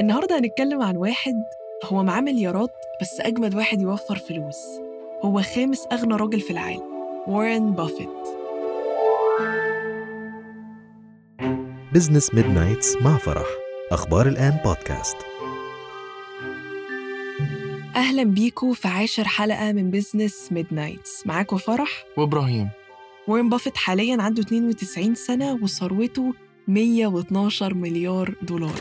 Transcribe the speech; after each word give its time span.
النهارده 0.00 0.38
هنتكلم 0.38 0.82
عن 0.82 0.96
واحد 0.96 1.34
هو 1.84 2.02
معاه 2.02 2.20
مليارات 2.20 2.70
بس 3.00 3.20
أجمد 3.20 3.54
واحد 3.54 3.80
يوفر 3.80 4.16
فلوس. 4.16 4.56
هو 5.24 5.42
خامس 5.42 5.86
أغنى 5.92 6.16
راجل 6.16 6.40
في 6.40 6.50
العالم 6.50 6.82
وارن 7.26 7.72
بافيت 7.72 8.08
Business 11.92 12.34
Midnights 12.34 12.96
مع 12.96 13.18
فرح. 13.18 13.46
أخبار 13.92 14.28
الآن 14.28 14.60
بودكاست 14.64 15.16
أهلا 17.96 18.22
بيكو 18.24 18.72
في 18.72 18.88
عاشر 18.88 19.24
حلقة 19.24 19.72
من 19.72 19.90
Business 19.90 20.52
Midnights 20.52 21.26
معاكم 21.26 21.56
فرح؟ 21.56 22.04
وإبراهيم. 22.16 22.68
وارن 23.28 23.48
بافيت 23.48 23.76
حاليا 23.76 24.22
عنده 24.22 24.42
92 24.42 25.14
سنة 25.14 25.52
وثروته 25.62 26.34
112 26.68 27.74
مليار 27.74 28.34
دولار. 28.42 28.80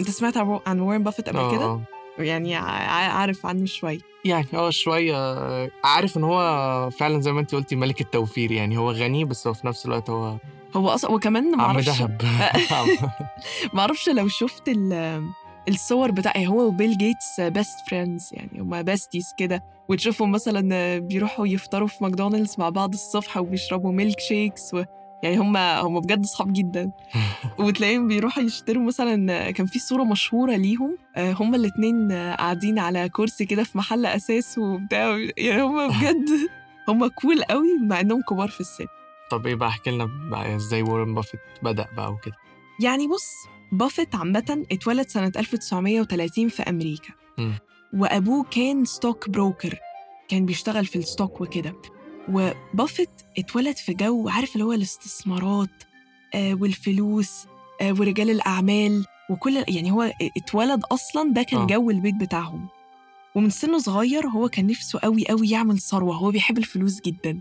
انت 0.00 0.10
سمعت 0.10 0.36
عن- 0.36 0.80
وارن 0.80 1.02
بافيت 1.02 1.28
قبل 1.28 1.38
كده؟ 1.56 1.64
آه. 1.64 1.82
يعني 2.18 2.54
ع- 2.56 2.62
عارف 3.12 3.46
عنه 3.46 3.66
شوية 3.66 3.98
يعني 4.24 4.46
آه 4.54 4.70
شوية 4.70 5.16
عارف 5.84 6.16
ان 6.16 6.24
هو 6.24 6.90
فعلا 6.90 7.20
زي 7.20 7.32
ما 7.32 7.40
انت 7.40 7.54
قلتي 7.54 7.76
ملك 7.76 8.00
التوفير 8.00 8.52
يعني 8.52 8.78
هو 8.78 8.90
غني 8.90 9.24
بس 9.24 9.46
هو 9.46 9.52
في 9.54 9.66
نفس 9.66 9.86
الوقت 9.86 10.10
هو 10.10 10.36
هو 10.76 10.88
أصلا 10.88 11.10
وكمان 11.10 11.52
عم 11.54 11.58
معرفش 11.58 11.86
دهب 12.00 12.22
معرفش 13.72 14.08
لو 14.08 14.28
شفت 14.28 14.68
ال- 14.68 15.22
الصور 15.68 16.10
بتاعي 16.10 16.46
هو 16.46 16.66
وبيل 16.66 16.98
جيتس 16.98 17.40
best 17.40 17.76
friends 17.90 18.30
يعني 18.32 18.60
هما 18.60 18.82
besties 18.82 19.26
كده 19.38 19.64
وتشوفهم 19.88 20.32
مثلا 20.32 20.98
بيروحوا 20.98 21.46
يفطروا 21.46 21.88
في 21.88 22.04
ماكدونالدز 22.04 22.54
مع 22.58 22.68
بعض 22.68 22.92
الصبح 22.92 23.36
وبيشربوا 23.36 23.92
milkshakes 23.92 24.74
و... 24.74 24.84
يعني 25.24 25.36
هما 25.38 25.80
هما 25.80 26.00
بجد 26.00 26.24
صحاب 26.24 26.52
جدا. 26.52 26.90
وتلاقيهم 27.58 28.08
بيروحوا 28.08 28.42
يشتروا 28.42 28.82
مثلا 28.82 29.50
كان 29.50 29.66
في 29.66 29.78
صورة 29.78 30.02
مشهورة 30.04 30.56
ليهم 30.56 30.96
آه، 31.16 31.32
هما 31.32 31.56
الاتنين 31.56 32.12
آه، 32.12 32.34
قاعدين 32.34 32.78
على 32.78 33.08
كرسي 33.08 33.44
كده 33.46 33.64
في 33.64 33.78
محل 33.78 34.06
أساس 34.06 34.58
وبتاع. 34.58 35.18
يعني 35.36 35.62
هما 35.62 35.86
بجد 35.98 36.28
هما 36.88 37.08
cool 37.08 37.42
قوي 37.42 37.78
مع 37.82 38.00
إنهم 38.00 38.22
كبار 38.22 38.48
في 38.48 38.60
السن. 38.60 38.86
طب 39.30 39.46
إيه 39.46 39.54
بقى؟ 39.54 39.68
احكي 39.68 39.90
لنا 39.90 40.08
إزاي 40.56 40.82
وارن 40.82 41.14
بافيت 41.14 41.40
بدأ 41.62 41.86
بقى 41.96 42.12
وكده. 42.12 42.36
يعني 42.80 43.08
بص 43.08 43.32
بافيت 43.72 44.14
عامة 44.14 44.64
اتولد 44.72 45.08
سنة 45.08 45.32
1930 45.36 46.48
في 46.48 46.62
أمريكا. 46.62 47.12
مم. 47.38 47.54
وأبوه 47.94 48.44
كان 48.50 48.84
stock 48.84 49.28
broker 49.30 49.78
كان 50.28 50.46
بيشتغل 50.46 50.86
في 50.86 50.96
ال 50.96 51.03
stock 51.03 51.40
وكده. 51.40 51.74
وبافيت 52.28 53.10
اتولد 53.38 53.76
في 53.76 53.94
جو 53.94 54.28
عارف 54.28 54.52
اللي 54.54 54.64
هو 54.64 54.72
الاستثمارات 54.72 55.82
آه 56.34 56.54
والفلوس 56.54 57.46
آه 57.80 57.92
ورجال 57.92 58.30
الأعمال 58.30 59.04
وكل 59.30 59.64
يعني 59.68 59.90
هو 59.92 60.12
اتولد 60.36 60.82
أصلا 60.92 61.32
ده 61.32 61.42
كان 61.42 61.60
آه. 61.60 61.66
جو 61.66 61.90
البيت 61.90 62.14
بتاعهم. 62.14 62.68
ومن 63.34 63.50
سنه 63.50 63.78
صغير 63.78 64.26
هو 64.26 64.48
كان 64.48 64.66
نفسه 64.66 64.98
قوي 64.98 65.26
قوي 65.28 65.50
يعمل 65.50 65.78
ثروة. 65.78 66.16
هو 66.16 66.30
بيحب 66.30 66.58
الفلوس 66.58 67.00
جدا. 67.00 67.40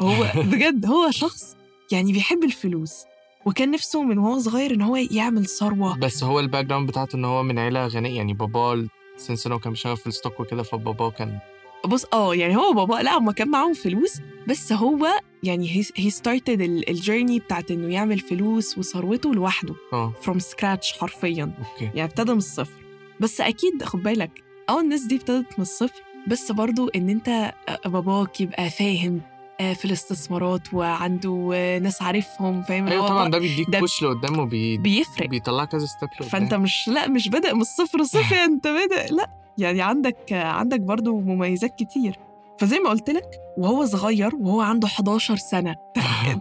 هو 0.00 0.26
بجد 0.52 0.86
هو 0.86 1.10
شخص 1.10 1.56
يعني 1.92 2.12
بيحب 2.12 2.44
الفلوس. 2.44 3.04
وكان 3.46 3.70
نفسه 3.70 4.02
من 4.02 4.18
وهو 4.18 4.38
صغير 4.38 4.74
إن 4.74 4.82
هو 4.82 4.96
يعمل 4.96 5.46
ثروة. 5.46 5.98
بس 5.98 6.24
هو 6.24 6.40
ال 6.40 6.64
background 6.64 6.88
بتاعته 6.88 7.16
إن 7.16 7.24
هو 7.24 7.42
من 7.42 7.58
عيلة 7.58 7.86
غنية. 7.86 8.16
يعني 8.16 8.34
باباه 8.34 8.86
Since 9.16 9.46
انه 9.46 9.58
كان 9.58 9.72
بيشتغل 9.72 9.96
في 9.96 10.06
ال 10.06 10.12
stock 10.12 10.40
وكده 10.40 10.62
فباباه 10.62 11.10
كان 11.10 11.38
بص 11.86 12.06
آه 12.12 12.34
يعني 12.34 12.56
هو 12.56 12.72
بابا 12.72 12.94
لا 12.94 13.18
هما 13.18 13.32
كان 13.32 13.48
معاهم 13.48 13.72
فلوس 13.74 14.20
بس 14.48 14.72
هو 14.72 15.06
يعني 15.42 15.84
هي 15.96 16.10
started 16.10 16.60
ال 16.60 16.70
journey 16.70 17.38
بتاعت 17.38 17.70
إنه 17.70 17.92
يعمل 17.94 18.18
فلوس 18.18 18.78
وثروته 18.78 19.34
لوحده. 19.34 19.74
آه. 19.92 20.12
from 20.22 20.38
scratch 20.38 20.92
حرفيا. 20.92 21.52
Okay. 21.58 21.84
يعني 21.84 22.04
ابتدى 22.04 22.32
من 22.32 22.38
الصفر. 22.38 22.80
بس 23.20 23.40
أكيد 23.40 23.84
خد 23.84 24.02
بالك 24.02 24.30
آه 24.68 24.80
الناس 24.80 25.02
دي 25.02 25.14
ابتدت 25.16 25.46
من 25.58 25.62
الصفر 25.62 26.02
بس 26.28 26.52
برضو 26.52 26.88
إن 26.88 27.08
أنت 27.10 27.28
آه، 27.28 27.88
باباك 27.88 28.40
يبقى 28.40 28.70
فاهم 28.70 29.20
آه، 29.60 29.72
في 29.72 29.84
الاستثمارات 29.84 30.74
وعنده 30.74 31.50
آه، 31.54 31.78
ناس 31.78 32.02
عارفهم 32.02 32.62
فاهم؟ 32.62 32.88
أيوه 32.88 33.08
طبعا 33.08 33.28
ده 33.30 33.38
بيديك 33.38 33.76
push 33.80 34.02
لقدام 34.02 34.38
وبي 34.38 34.78
بيفرق. 34.78 35.26
بيطلع 35.28 35.64
كذا 35.64 35.86
step 35.86 36.28
فأنت 36.28 36.54
مش 36.54 36.88
لا 36.88 37.08
مش 37.08 37.28
بادئ 37.28 37.54
من 37.54 37.60
الصفر 37.60 38.02
صفر 38.02 38.34
أنت 38.44 38.66
بادئ 38.66 39.12
لا. 39.14 39.41
يعني 39.58 39.82
عندك 39.82 40.32
عندك 40.32 40.80
برضو 40.80 41.20
مميزات 41.20 41.74
كتير. 41.78 42.16
فزي 42.58 42.78
ما 42.78 42.90
قلت 42.90 43.10
لك 43.10 43.24
وهو 43.58 43.84
صغير 43.84 44.34
وهو 44.34 44.60
عنده 44.60 44.88
11 44.88 45.36
سنة. 45.36 45.76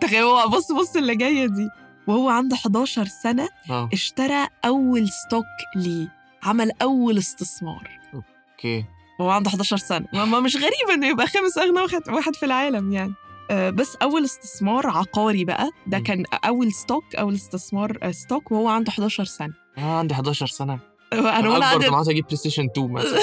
تخيل 0.02 0.22
هو 0.28 0.48
بص 0.50 0.72
بص 0.72 0.96
اللي 0.96 1.16
جاية 1.16 1.46
دي. 1.46 1.70
وهو 2.08 2.30
عنده 2.30 2.56
11 2.56 3.06
سنة 3.24 3.50
آه. 3.70 3.90
اشترى 3.94 4.48
أول 4.66 5.10
stock 5.10 5.46
ليه. 5.76 6.08
عمل 6.44 6.72
أول 6.82 7.18
استثمار. 7.18 7.90
Okay. 8.14 8.86
وهو 9.20 9.30
عنده 9.30 9.50
11 9.50 9.78
سنة. 9.78 10.06
ما 10.14 10.40
مش 10.40 10.56
غريب 10.56 10.90
إنه 10.94 11.08
يبقى 11.08 11.28
خامس 11.28 11.58
أغنى 11.58 11.82
واحد 11.82 12.02
واحد 12.10 12.36
في 12.36 12.46
العالم 12.46 12.92
يعني. 12.94 13.14
آه، 13.52 13.70
بس 13.70 13.96
أول 13.96 14.24
استثمار 14.24 14.88
عقاري 14.88 15.46
بقى. 15.46 15.70
ده. 15.88 16.00
كان 16.00 16.24
أول 16.46 16.72
stock 16.72 17.16
أول 17.16 17.34
استثمار 17.34 17.98
آه، 18.04 18.12
stock 18.12 18.52
وهو 18.52 18.68
عنده 18.68 18.90
11 18.90 19.24
سنة. 19.26 19.54
أنا 19.78 19.98
عندي 20.00 20.14
11 20.14 20.48
سنة. 20.48 20.80
أنا 21.14 21.40
أنا 21.40 21.50
وأنا 21.50 21.66
عندي 21.66 21.88
طموحاتي 21.88 22.12
أجيب 22.12 22.26
PlayStation 22.26 22.66
2 22.66 22.92
مثلا. 22.92 23.20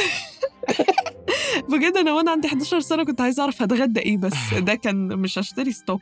بجد 1.70 1.96
أنا 1.96 2.12
وأنا 2.12 2.30
عندي 2.30 2.48
11 2.48 2.80
سنة 2.80 3.04
كنت 3.04 3.20
عايزة 3.20 3.42
أعرف 3.42 3.62
هتغدى 3.62 4.00
إيه 4.00 4.18
بس 4.18 4.34
ده 4.58 4.74
كان 4.74 4.96
مش 5.18 5.38
هشتري 5.38 5.72
stock 5.72 6.00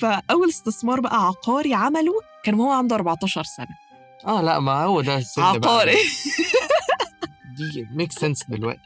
فأول 0.00 0.48
استثمار 0.48 1.00
بقى 1.00 1.26
عقاري 1.26 1.74
عمله 1.74 2.12
كان 2.44 2.54
وهو 2.54 2.70
عنده 2.72 2.96
14 2.96 3.42
سنة. 3.42 3.66
آه 4.26 4.42
لأ 4.42 4.60
ما 4.60 4.84
هو 4.84 5.00
ده 5.00 5.16
السن. 5.18 5.42
عقاري. 5.42 5.96
دي 7.56 7.86
make 7.92 8.12
sense 8.12 8.44
دلوقتي. 8.48 8.80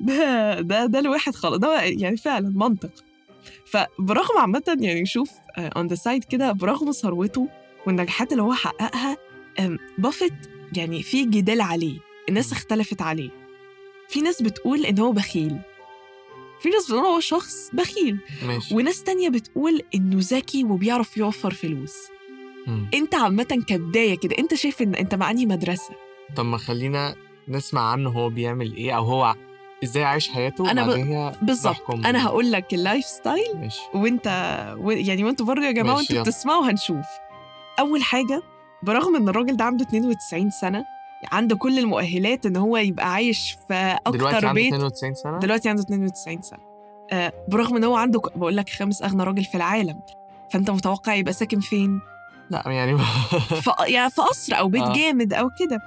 ده 0.00 0.60
ده 0.60 0.86
ده 0.86 0.98
الواحد 0.98 1.34
خلاص 1.34 1.58
ده 1.58 1.82
يعني 1.82 2.16
فعلا 2.16 2.52
منطق. 2.54 2.90
فبرغم 3.72 4.38
عامة 4.38 4.76
يعني 4.80 5.06
شوف 5.06 5.30
on 5.58 5.86
the 5.86 5.94
side 5.94 6.24
كده 6.24 6.52
برغم 6.52 6.92
ثروته 6.92 7.48
والنجاحات 7.86 8.32
اللي 8.32 8.42
هو 8.42 8.52
حققها 8.52 9.16
بافيت 9.98 10.32
يعني 10.72 11.02
في 11.02 11.24
جدال 11.24 11.60
عليه 11.60 11.98
الناس 12.28 12.52
اختلفت 12.52 13.02
عليه. 13.02 13.30
في 14.08 14.20
ناس 14.20 14.42
بتقول 14.42 14.86
إن 14.86 14.98
هو 14.98 15.12
بخيل. 15.12 15.58
في 16.60 16.68
ناس 16.68 16.84
بتقول 16.86 17.04
هو 17.04 17.20
شخص 17.20 17.70
بخيل. 17.72 18.18
ماشي. 18.46 18.74
وناس 18.74 19.02
تانية 19.02 19.28
بتقول 19.28 19.80
إنه 19.94 20.16
ذكي 20.20 20.64
وبيعرف 20.64 21.16
يوفر 21.16 21.54
فلوس. 21.54 21.94
مم. 22.66 22.88
أنت 22.94 23.14
عامة 23.14 23.64
كبداية 23.68 24.18
كده 24.18 24.36
أنت 24.38 24.54
شايف 24.54 24.82
إن 24.82 24.94
أنت 24.94 25.14
مع 25.14 25.30
أنهي 25.30 25.46
مدرسة؟ 25.46 25.90
طب 26.36 26.44
ما 26.44 26.58
خلينا 26.58 27.14
نسمع 27.48 27.90
عنه 27.92 28.10
هو 28.10 28.28
بيعمل 28.28 28.76
إيه 28.76 28.96
أو 28.96 29.04
هو 29.04 29.34
إزاي 29.84 30.04
عايش 30.04 30.28
حياته 30.28 30.70
أنا 30.70 30.86
ب- 30.86 31.34
بالظبط. 31.46 31.90
أنا 31.90 32.26
هقول 32.26 32.52
لك 32.52 32.74
ال 32.74 33.04
lifestyle 33.04 33.56
ماشي. 33.56 33.80
وأنت 33.94 34.26
و... 34.78 34.90
يعني 34.90 35.24
وأنتوا 35.24 35.46
برضه 35.46 35.62
يا 35.64 35.72
جماعة 35.72 35.96
وأنتوا. 35.96 36.22
بتسمعوا 36.22 36.70
هنشوف. 36.70 37.06
أول 37.80 38.02
حاجة 38.02 38.42
برغم 38.86 39.16
إن 39.16 39.28
الراجل 39.28 39.56
ده 39.56 39.64
عنده 39.64 39.84
92 39.84 40.50
سنة 40.50 40.84
عنده 41.32 41.56
كل 41.56 41.78
المؤهلات 41.78 42.46
إن 42.46 42.56
هو 42.56 42.76
يبقى 42.76 43.12
عايش 43.12 43.56
في 43.68 43.98
دلوقتي 44.10 44.36
أكتر 44.36 44.46
عنده 44.48 44.52
بيت. 44.52 44.72
92 44.74 45.14
سنة؟ 45.14 45.38
دلوقتي 45.38 45.68
عنده 45.68 45.82
92 45.82 46.42
سنة. 46.42 46.58
آه 47.12 47.32
برغم 47.48 47.76
إن 47.76 47.84
هو 47.84 47.96
عنده 47.96 48.20
بقول 48.36 48.56
لك 48.56 48.70
خامس 48.70 49.02
أغنى 49.02 49.22
راجل 49.24 49.44
في 49.44 49.54
العالم. 49.54 50.00
فأنت 50.50 50.70
متوقع 50.70 51.14
يبقى 51.14 51.32
ساكن 51.32 51.60
فين؟ 51.60 52.00
لا 52.50 52.62
يعني 52.66 52.98
في 53.64 53.70
يعني 53.88 54.10
في 54.10 54.22
قصر 54.22 54.58
أو 54.58 54.68
بيت 54.68 54.82
آه. 54.82 54.92
جامد 54.94 55.34
أو 55.34 55.50
كده. 55.60 55.80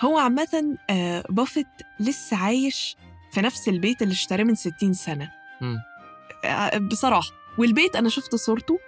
هو 0.00 0.18
عامة 0.18 0.76
آه 0.90 1.24
بافيت 1.30 1.66
لسه 2.00 2.36
عايش 2.36 2.96
في 3.32 3.40
نفس 3.40 3.68
البيت 3.68 4.02
اللي 4.02 4.12
اشتراه 4.12 4.44
من 4.44 4.54
60 4.54 4.92
سنة. 4.92 5.30
مم. 5.60 5.78
آه، 6.44 6.78
بصراحة. 6.78 7.28
والبيت 7.58 7.96
أنا 7.96 8.08
شفت 8.08 8.34
صورته. 8.34 8.78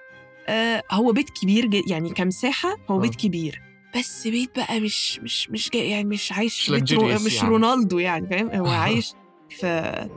آه 0.46 0.82
هو 0.90 1.12
بيت 1.12 1.30
كبير 1.30 1.66
جد 1.66 1.90
يعني 1.90 2.10
كمساحة 2.10 2.76
هو 2.90 2.96
آه. 2.96 3.00
بيت 3.00 3.14
كبير 3.14 3.62
بس 3.96 4.28
بيت 4.28 4.56
بقى 4.56 4.80
مش 4.80 5.20
مش 5.20 5.50
مش 5.50 5.70
جاي 5.70 5.90
يعني 5.90 6.04
مش 6.04 6.32
عايش 6.32 6.60
مش 6.60 6.66
في 6.66 6.72
بيت 6.80 6.92
رو 6.92 7.24
مش 7.24 7.34
يعني. 7.34 7.48
رونالدو 7.48 7.98
يعني 7.98 8.28
فاهم 8.28 8.50
هو 8.50 8.66
عايش 8.84 9.12
في 9.48 10.08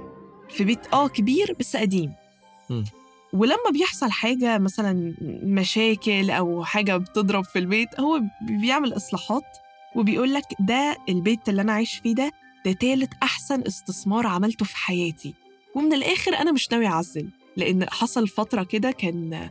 في 0.49 0.63
بيت 0.63 0.93
آه 0.93 1.07
كبير 1.07 1.55
بس 1.59 1.75
قديم 1.75 2.13
مم. 2.69 2.85
ولما 3.33 3.69
بيحصل 3.73 4.11
حاجة 4.11 4.57
مثلا 4.57 5.13
مشاكل 5.43 6.31
أو 6.31 6.63
حاجة 6.63 6.97
بتضرب 6.97 7.43
في 7.43 7.59
البيت 7.59 7.99
هو 7.99 8.21
بيعمل 8.41 8.95
إصلاحات 8.95 9.43
وبيقول 9.95 10.33
لك 10.33 10.45
ده 10.59 10.97
البيت 11.09 11.49
اللي 11.49 11.61
أنا 11.61 11.73
عايش 11.73 11.95
فيه 11.95 12.15
ده 12.15 12.31
ده 12.65 12.71
تالت 12.71 13.13
أحسن 13.23 13.61
استثمار 13.67 14.27
عملته 14.27 14.65
في 14.65 14.77
حياتي 14.77 15.33
ومن 15.75 15.93
الآخر 15.93 16.35
أنا 16.35 16.51
مش 16.51 16.71
ناوي 16.71 16.87
أعزل 16.87 17.29
لأن 17.57 17.89
حصل 17.89 18.27
فترة 18.27 18.63
كده 18.63 18.91
كان 18.91 19.49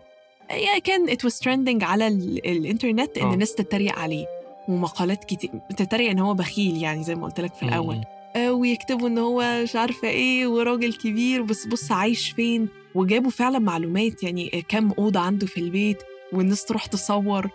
كان 0.84 1.06
it 1.08 1.18
was 1.30 1.34
trending 1.44 1.82
على 1.84 2.06
ال- 2.08 2.46
الإنترنت 2.46 3.18
إن 3.18 3.26
آه. 3.26 3.34
الناس 3.34 3.54
تتريق 3.54 3.98
عليه 3.98 4.26
ومقالات 4.68 5.24
كتير 5.24 5.50
تتريق 5.76 6.10
إن 6.10 6.18
هو 6.18 6.34
بخيل 6.34 6.76
يعني 6.82 7.04
زي 7.04 7.14
ما 7.14 7.24
قلت 7.26 7.40
لك 7.40 7.54
في 7.54 7.62
الأول 7.62 7.94
مم. 7.96 8.02
آه، 8.36 8.52
ويكتبوا 8.52 9.08
إن 9.08 9.18
هو 9.18 9.60
مش 9.62 9.76
عارفة 9.76 10.08
إيه 10.08 10.46
وراجل 10.46 10.92
كبير 10.92 11.42
بس 11.42 11.66
بص 11.66 11.92
عايش 11.92 12.30
فين 12.30 12.68
وجابوا 12.94 13.30
فعلا 13.30 13.58
معلومات 13.58 14.22
يعني 14.22 14.64
كام 14.68 14.92
أوضة 14.98 15.20
عنده 15.20 15.46
في 15.46 15.60
البيت 15.60 16.02
والناس 16.32 16.64
تروح 16.64 16.86
تصور. 16.86 17.50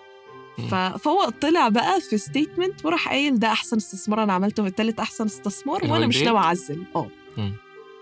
فهو 0.72 1.30
طلع 1.42 1.70
بقى 1.70 2.02
في 2.02 2.18
statement 2.18 2.86
وراح 2.86 3.10
قايل 3.10 3.40
ده 3.40 3.48
أحسن 3.48 3.78
استثمار 3.78 4.24
أنا 4.24 4.34
عملته 4.34 4.68
التالت 4.68 5.00
أحسن 5.00 5.26
استثمار 5.26 5.84
وأنا 5.92 6.08
مش؟ 6.08 6.22
ناوي 6.24 6.38
أعزل 6.38 6.84
آه. 6.96 7.08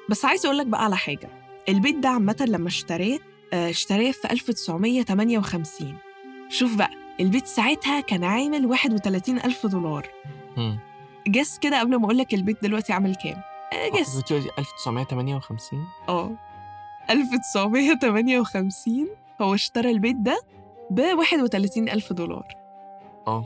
بس 0.10 0.26
عايز 0.26 0.46
أقول 0.46 0.58
لك 0.58 0.66
بقى 0.66 0.84
على 0.86 0.98
حاجة 0.98 1.30
البيت 1.70 1.96
ده 1.96 2.10
عامة 2.10 2.46
لما 2.50 2.68
اشتراه 2.68 3.20
اشتراه 3.53 4.12
في 4.12 4.31
1958 4.31 5.98
شوف 6.50 6.75
بقى 6.75 6.89
البيت 7.19 7.48
ساعتها 7.48 8.00
كان 8.01 8.24
عامل 8.24 8.65
31 8.65 9.38
ألف 9.38 9.65
دولار. 9.65 10.07
Guess 11.28 11.60
كده 11.59 11.80
قبل 11.80 11.95
ما 11.95 12.06
أقول 12.06 12.18
لك 12.18 12.33
البيت 12.33 12.63
دلوقتي 12.63 12.94
عامل 12.94 13.15
كام. 13.15 13.42
آه، 13.74 14.00
guess. 14.00 14.16
بتقولي 14.18 14.50
1958 14.59 15.80
آه. 16.09 16.31
1958 17.09 19.07
هو 19.42 19.53
اشترى 19.53 19.92
البيت 19.92 20.15
ده 20.15 20.42
ب 20.89 21.00
31 21.00 21.89
ألف 21.89 22.13
دولار. 22.13 22.48
آه. 23.27 23.45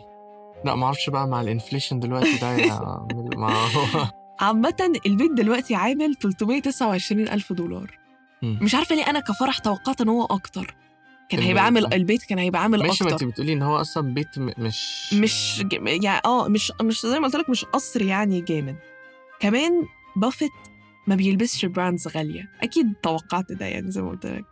لا 0.66 0.76
ما 0.76 0.86
أعرفش 0.86 1.10
بقى 1.10 1.28
مع 1.28 1.42
ال 1.42 1.47
inflation 1.47 2.00
دلوقتي 2.00 2.38
ده 2.38 2.52
يا 2.58 2.80
ما 3.38 3.54
هو 3.54 4.06
عامة 4.40 5.00
البيت 5.06 5.32
دلوقتي 5.32 5.76
عامل 5.76 6.16
329 6.16 7.28
ألف 7.28 7.54
دولار. 7.54 8.05
مش 8.62 8.76
عارفة 8.76 8.96
ليه 8.96 9.04
أنا 9.10 9.20
كفرح 9.20 9.58
توقعت 9.58 10.02
إن 10.02 10.10
هو 10.10 10.26
أكتر. 10.26 10.76
كان 11.30 11.40
هيبقى 11.40 11.64
عامل. 11.66 11.94
البيت 11.94 12.24
كان 12.24 12.40
هيبقى 12.40 12.62
عامل 12.62 12.80
ماشي 12.84 13.04
ما 13.04 13.12
انت 13.12 13.24
بتقولي 13.24 13.54
إن 13.54 13.62
هو 13.62 13.82
أصلا 13.82 14.14
بيت 14.14 14.40
م- 14.40 14.52
مش 14.58 15.14
مش 15.14 15.62
ج- 15.66 16.04
يعني 16.04 16.22
آه 16.26 16.48
مش 16.48 16.72
مش 16.82 17.02
زي 17.06 17.20
ما 17.20 17.26
قلت 17.28 17.36
لك 17.36 17.50
مش 17.50 17.66
قصر 17.66 18.02
يعني 18.02 18.42
جامد. 18.42 18.76
كمان 19.40 19.72
بافيت 20.16 20.52
ما 21.08 21.16
بيلبسش 21.16 21.66
brands 21.66 22.08
غالية. 22.08 22.50
أكيد 22.62 22.94
توقعت 23.04 23.52
ده 23.52 23.66
يعني 23.66 23.92
زي 23.92 24.02
ما 24.02 24.10
قلت 24.10 24.26
لك. 24.26 24.46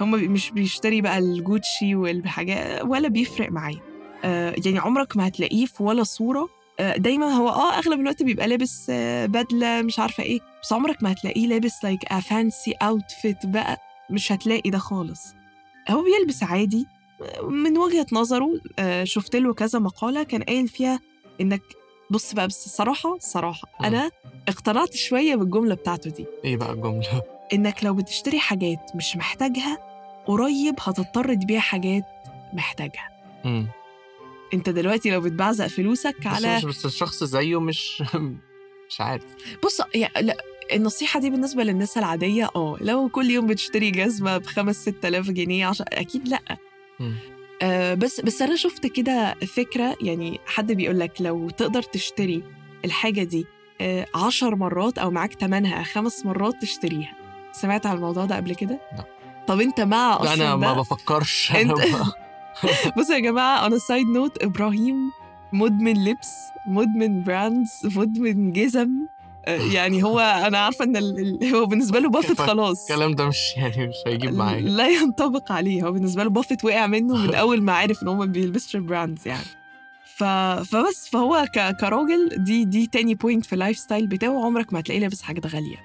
هم 0.00 0.10
مش 0.32 0.50
بيشتري 0.50 1.00
بقى 1.00 1.18
الجوتشي 1.18 1.94
والحاجات 1.94 2.82
ولا 2.84 3.08
بيفرق 3.08 3.50
معاه 3.52 3.76
آه 4.24 4.54
يعني 4.66 4.78
عمرك 4.78 5.16
ما 5.16 5.26
هتلاقيه 5.28 5.66
في 5.66 5.82
ولا 5.82 6.02
صورة 6.02 6.40
آه 6.40 6.48
دايما 6.80 7.26
هو 7.26 7.48
آه 7.48 7.78
أغلب 7.78 8.00
الوقت 8.00 8.22
بيبقى 8.22 8.48
لابس 8.48 8.86
آه 8.90 9.26
بدلة 9.26 9.82
مش 9.82 9.98
عارفة 9.98 10.22
إيه. 10.22 10.40
بس 10.62 10.72
عمرك 10.72 11.02
ما 11.02 11.12
هتلاقيه 11.12 11.46
لابس 11.46 11.84
like 11.84 12.04
a 12.12 12.20
fancy 12.20 12.72
outfit 12.72 13.46
بقى 13.46 13.78
مش 14.10 14.32
هتلاقي 14.32 14.70
ده 14.70 14.78
خالص. 14.78 15.34
هو 15.90 16.02
بيلبس 16.02 16.42
عادي. 16.42 16.86
آه، 17.22 17.42
من 17.42 17.78
وجهة 17.78 18.06
نظره 18.12 18.50
آه 18.78 19.04
شفت 19.04 19.36
له 19.36 19.54
كذا 19.54 19.78
مقالة 19.78 20.22
كان 20.22 20.42
قايل 20.42 20.68
فيها 20.68 21.00
إنك 21.40 21.62
بص 22.10 22.32
بقى 22.34 22.46
بس 22.48 22.66
الصراحة 22.66 23.10
مم. 23.80 23.86
أنا 23.86 24.10
اقتنعت 24.48 24.94
شوية 24.94 25.36
بالجملة 25.36 25.74
بتاعته 25.74 26.10
دي. 26.10 26.26
إيه 26.44 26.56
بقى 26.56 26.72
الجملة؟ 26.72 27.22
إنك 27.52 27.84
لو 27.84 27.94
بتشتري 27.94 28.38
حاجات 28.38 28.90
مش 28.94 29.16
محتاجها 29.16 29.78
قريب 30.26 30.74
هتضطر 30.80 31.34
تبيع 31.34 31.60
حاجات 31.60 32.04
محتاجها. 32.52 33.08
مم. 33.44 33.66
انت 34.54 34.68
دلوقتي 34.68 35.10
لو 35.10 35.20
بتبعزق 35.20 35.66
فلوسك 35.66 36.16
بس 36.20 36.26
على 36.26 36.56
مش 36.56 36.64
بس 36.64 36.86
الشخص 36.86 37.24
زيه 37.24 37.60
مش 37.60 38.02
مش 38.90 39.00
عارف 39.00 39.24
بص 39.64 39.80
يا 39.94 40.08
لا 40.20 40.36
النصيحة 40.72 41.20
دي 41.20 41.30
بالنسبة 41.30 41.62
للناس 41.62 41.98
العادية 41.98 42.50
آه 42.56 42.76
لو 42.80 43.08
كل 43.08 43.30
يوم 43.30 43.46
بتشتري 43.46 43.90
جزمة 43.90 44.38
بخمس 44.38 44.76
ست 44.76 45.04
آلاف 45.04 45.30
جنيه 45.30 45.66
عشان 45.66 45.86
أكيد 45.92 46.28
لأ. 46.28 46.56
آه 47.62 47.94
بس 47.94 48.20
بس 48.20 48.42
أنا 48.42 48.56
شفت 48.56 48.86
كده 48.86 49.34
فكرة 49.34 49.96
يعني 50.00 50.40
حد 50.46 50.72
بيقول 50.72 50.98
لك 51.00 51.12
لو 51.20 51.50
تقدر 51.50 51.82
تشتري 51.82 52.42
الحاجة 52.84 53.22
دي 53.22 53.46
آه 53.80 54.06
عشر 54.14 54.54
مرات 54.56 54.98
أو 54.98 55.10
معاك 55.10 55.34
تمنها 55.34 55.82
خمس 55.82 56.26
مرات 56.26 56.54
تشتريها 56.62 57.14
سمعت 57.52 57.86
عن 57.86 57.96
الموضوع 57.96 58.24
ده 58.24 58.36
قبل 58.36 58.54
كده؟ 58.54 58.80
لا. 58.96 59.04
طب 59.46 59.60
أنت 59.60 59.80
مع 59.80 60.08
لا 60.10 60.32
أصلا 60.32 60.34
أنا 60.44 60.56
ما؟ 60.56 60.72
بفكرش 60.72 61.52
ب- 61.52 61.56
بصوا 62.98 63.14
يا 63.14 63.20
جماعة 63.20 63.66
أنا 63.66 63.78
side 63.78 64.06
note 64.06 64.42
إبراهيم 64.42 64.96
مدمن 65.52 66.04
لبس 66.04 66.32
مدمن 66.68 67.22
brands 67.22 67.70
مدمن 67.84 68.52
جزم. 68.52 68.90
آه، 69.46 69.60
يعني 69.72 70.02
هو 70.04 70.20
إن 70.82 70.96
ال- 70.96 71.18
ال- 71.42 71.54
هو 71.54 71.66
بالنسبة 71.66 71.98
له 71.98 72.08
بافت. 72.08 72.40
خلاص. 72.40 72.90
الكلام 72.90 73.14
ده 73.14 73.28
مش 73.28 73.38
يعني 73.56 73.86
مش 73.86 73.94
هيجيب 74.06 74.34
معايا. 74.34 74.60
لا 74.60 74.88
ينطبق 74.88 75.52
عليه. 75.52 75.82
هو 75.86 75.92
بالنسبة 75.92 76.24
له 76.24 76.30
بافيت 76.30 76.64
وقع 76.64 76.86
منه 76.86 77.16
من 77.26 77.34
أول 77.44 77.62
ما 77.62 77.72
عرف 77.72 78.02
إن 78.02 78.08
هو 78.08 78.14
ما 78.14 78.24
بيلبسش 78.24 78.76
brands 78.76 79.28
يعني. 79.28 79.44
ف... 80.16 80.24
فبس 80.70 81.08
فهو 81.12 81.46
ك... 81.54 81.76
كراجل 81.80 82.28
دي 82.44 82.64
دي 82.64 82.86
تاني 82.86 83.14
point 83.14 83.46
في 83.46 83.52
ال 83.52 83.78
lifestyle 83.78 84.06
بتاعه. 84.06 84.44
عمرك 84.46 84.72
ما 84.72 84.80
هتلاقيه 84.80 85.00
لابس 85.00 85.22
حاجات 85.22 85.46
غالية. 85.46 85.76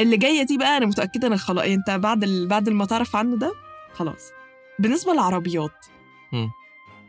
اللي 0.00 0.16
جاية 0.16 0.42
دي 0.42 0.58
بقى 0.58 0.76
أنا 0.76 0.86
متأكدة 0.86 1.28
إن 1.28 1.36
خلاص 1.36 1.64
أنت 1.64 1.90
بعد 1.90 2.24
ال... 2.24 2.48
بعد 2.48 2.68
ما 2.68 2.84
تعرف 2.84 3.16
عنه 3.16 3.36
ده 3.36 3.52
خلاص. 3.92 4.22
بالنسبة 4.78 5.12
للعربيات 5.12 5.86
مم. 6.34 6.50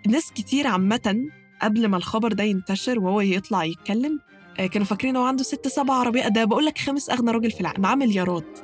ناس 0.08 0.32
كتير 0.32 0.68
عامة 0.68 1.16
قبل 1.62 1.88
ما 1.88 1.98
الخبر 1.98 2.34
ده 2.34 2.44
ينتشر 2.44 3.00
وهو 3.00 3.22
يطلع 3.22 3.64
يتكلم 3.64 4.20
آه، 4.60 4.66
كانوا 4.68 4.88
فاكرين 4.88 5.16
هو 5.16 5.24
عنده 5.26 5.44
ست 5.44 5.68
سبع 5.68 5.94
عربيات. 5.94 6.32
ده 6.32 6.46
بقول 6.46 6.66
لك 6.66 6.78
خامس 6.78 7.10
أغنى 7.10 7.32
راجل 7.32 7.52
في 7.52 7.62
العالم 7.62 7.82
معاه 7.82 7.96
مليارات. 7.96 8.60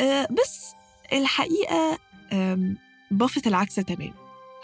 آه، 0.00 0.26
بس 0.30 0.72
الحقيقة 1.12 1.98
بافت 3.10 3.46
العكس 3.46 3.74
تمام 3.74 4.12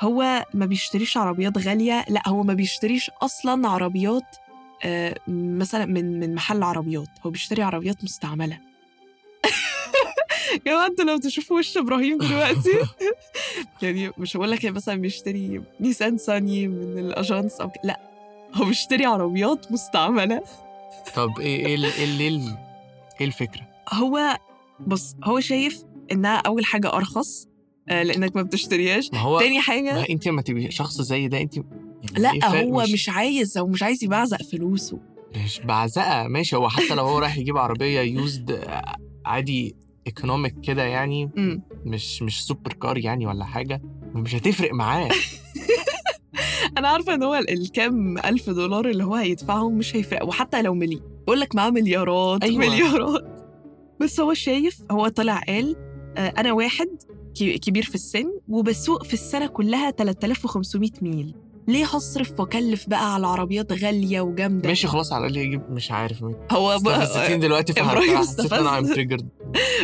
هو 0.01 0.47
ما 0.55 0.67
بيشتريش 0.67 1.17
عربيات 1.17 1.59
غالية 1.59 2.05
لا 2.09 2.23
هو 2.29 2.43
ما 2.43 2.55
بيشتريش 2.55 3.11
أصلا 3.23 3.69
عربيات 3.69 4.37
آه، 4.85 5.15
مثلا 5.29 5.85
من 5.87 6.21
من 6.21 6.35
محل 6.35 6.63
عربيات. 6.63 7.09
هو 7.27 7.31
بيشتري 7.31 7.63
عربيات 7.63 8.05
مستعملة. 8.05 8.59
يا 10.57 10.61
جماعة 10.73 10.87
أنتوا 10.87 11.05
لو 11.05 11.19
تشوفوا 11.19 11.59
وش 11.59 11.77
إبراهيم 11.77 12.19
دلوقتي 12.19 12.71
يعني 13.83 14.11
مش 14.19 14.37
هقول 14.37 14.51
لك 14.51 14.65
مثلا 14.65 14.95
بيشتري 14.95 15.63
نيسان 15.81 16.19
ساني 16.19 16.69
من 16.69 16.99
الأجانس 16.99 17.61
أو 17.61 17.71
لأ 17.85 18.01
هو 18.55 18.65
بيشتري 18.65 19.05
عربيات 19.07 19.73
مستعملة 19.73 20.43
طب 21.15 21.39
إيه 21.41 21.57
إيه 21.57 21.67
إيه 21.67 21.75
ال- 21.75 21.85
إيه 22.21 22.29
ال- 22.29 22.57
الفكرة؟ 23.21 23.63
هو 23.93 24.39
بص 24.87 25.15
هو 25.25 25.41
شايف 25.41 25.83
إنها 26.13 26.37
أول 26.37 26.65
حاجة 26.65 26.93
أرخص 26.93 27.47
آه، 27.89 28.03
لإنك 28.03 28.37
ما 28.37 28.43
بتشتريهاش 28.43 29.11
ما 29.13 29.19
هو 29.19 29.41
تاني 29.41 29.61
حاجة 29.61 29.95
ما 29.95 30.05
انت 30.11 30.27
لما 30.27 30.43
تبقي 30.43 30.71
شخص 30.71 31.01
زي 31.01 31.29
ده 31.29 31.41
انت 31.41 31.57
يعني 31.57 31.67
لأ 32.17 32.33
إيه؟ 32.33 32.45
هو 32.65 32.83
مش 32.93 33.09
عايز 33.09 33.59
هو 33.59 33.67
مش 33.67 33.83
عايز 33.83 34.05
يبعزق 34.05 34.43
فلوسه 34.43 34.99
مش 35.45 35.61
بعزقة 35.61 36.27
ماشي 36.29 36.57
هو 36.57 36.69
حتى 36.69 36.95
لو 36.95 37.05
هو 37.07 37.19
رايح 37.19 37.37
يجيب 37.39 37.57
عربية 37.59 38.01
used 38.01 38.69
عادي 39.27 39.75
economic 40.07 40.61
كده 40.61 40.83
يعني 40.83 41.31
مش 41.85 42.23
مش 42.23 42.45
super 42.45 42.73
car 42.73 42.99
يعني 42.99 43.27
ولا 43.27 43.45
حاجة 43.45 43.83
مش 44.15 44.35
هتفرق 44.35 44.73
معاه. 44.75 45.09
أنا 46.79 46.89
عارفة 46.89 47.15
إن 47.15 47.23
هو 47.23 47.35
ال- 47.35 47.51
الكام 47.53 48.19
ألف 48.19 48.51
دولار 48.51 48.89
اللي 48.91 49.05
هو 49.05 49.15
هيدفعهم 49.15 49.79
مش 49.79 49.97
هيفرق 49.97 50.25
وحتى 50.25 50.63
لو 50.63 50.75
مليون 50.75 51.03
بقول 51.27 51.41
لك 51.41 51.55
معاه 51.55 51.71
مليارات 51.71 52.43
أيوة. 52.43 52.59
مليارات. 52.59 53.25
بس 54.01 54.21
هو 54.21 54.35
شايف 54.35 54.83
هو 54.91 55.09
طلع 55.09 55.39
قال 55.41 55.77
آه، 56.17 56.35
أنا 56.39 56.53
واحد 56.53 56.89
كبير 57.37 57.83
في 57.83 57.95
السن 57.95 58.33
وبسوق 58.49 59.05
في 59.05 59.15
السنة 59.15 59.47
كلها 59.47 59.91
3500 59.91 60.91
ميل. 61.03 61.35
ليه 61.69 61.85
هصرف 61.85 62.41
وأكلف 62.41 62.89
بقى 62.89 63.15
على 63.15 63.27
عربيات 63.27 63.73
غالية 63.73 64.21
وجامدة؟ 64.21 64.69
ماشي 64.69 64.87
خلاص 64.87 65.13
على 65.13 65.27
الأقل 65.27 65.37
يجيب 65.47 65.63
مش 65.71 65.91
عارف 65.91 66.25
هو 66.51 66.71
استفزتين 66.77 67.29
بقى 67.29 67.39
دلوقتي 67.39 67.81
إبراهيم 67.81 68.17
فحسيت 68.17 68.53
ان 68.53 68.59
أنا. 68.67 68.79
ام 68.79 68.87
triggered 68.87 69.29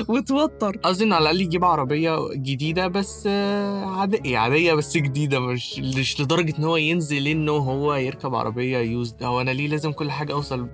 وتوتر 0.08 0.76
قصدي 0.76 1.04
على 1.04 1.18
الأقل 1.18 1.40
يجيب 1.40 1.64
عربية 1.64 2.18
جديدة 2.34 2.88
بس 2.88 3.24
آه، 3.26 3.84
عادية 3.84 4.38
عادية 4.38 4.74
بس 4.74 4.96
جديدة 4.96 5.40
مش 5.40 5.78
مش 5.78 6.20
لدرجة 6.20 6.54
إن 6.58 6.64
هو 6.64 6.76
ينزل 6.76 7.26
انه 7.26 7.52
هو 7.52 7.94
يركب 7.94 8.34
عربية 8.34 8.78
used 8.78 9.22
هو 9.22 9.40
أنا 9.40 9.50
ليه 9.50 9.68
لازم 9.68 9.92
كل 9.92 10.10
حاجة 10.10 10.32
أوصل 10.32 10.68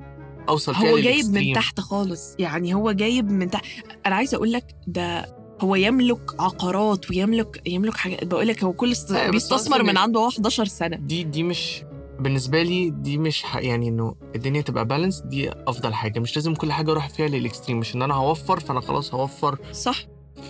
أوصل 0.49 0.75
هو 0.75 0.99
جايب 0.99 1.27
من؟ 1.27 1.53
تحت 1.53 1.81
خالص. 1.81 2.35
يعني 2.39 2.75
هو 2.75 2.93
جايب 2.93 3.31
من 3.31 3.51
تحت. 3.51 3.65
أنا 4.07 4.15
عايزة 4.15 4.37
أقول 4.37 4.53
لك 4.53 4.77
ده 4.87 5.39
هو 5.61 5.75
يملك 5.75 6.41
عقارات 6.41 7.11
ويملك 7.11 7.63
يملك 7.67 7.97
حاجات. 7.97 8.25
بقول 8.25 8.49
لك 8.49 8.65
هو 8.65 8.73
كل 8.73 8.91
است... 8.93 9.13
بيستثمر 9.13 9.83
من 9.83 9.97
عنده 9.97 10.29
11 10.29 10.65
سنة. 10.65 10.97
دي 10.97 11.25
دي 11.25 11.43
مش 11.43 11.83
بالنسبة 12.21 12.63
لي 12.63 12.91
دي 12.91 13.19
مش 13.19 13.45
ح... 13.45 13.57
يعني 13.57 13.89
إنه 13.89 14.15
الدنيا 14.35 14.61
تبقى 14.61 14.85
balance 14.85 15.21
دي 15.21 15.51
أفضل 15.67 15.95
حاجة 15.95 16.21
مش 16.21 16.37
لازم 16.37 16.55
كل 16.55 16.73
حاجة 16.73 16.91
أروح 16.91 17.09
فيها 17.09 17.29
لل 17.29 17.40
extreme 17.40 17.79
مش 17.79 17.95
إن 17.95 18.03
أنا 18.03 18.15
هوفر 18.15 18.61
فأنا 18.61 18.81
خلاص 18.81 19.15
هوفر 19.15 19.59
صح 19.73 19.97